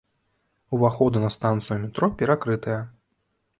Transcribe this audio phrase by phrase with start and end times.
[0.77, 2.81] Уваходы на станцыю метро перакрытыя.